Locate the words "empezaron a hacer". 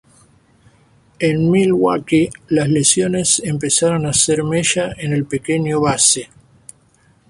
3.45-4.41